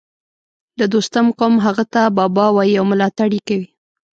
[0.79, 3.67] د دوستم قوم هغه ته بابا وايي او ملاتړ یې کوي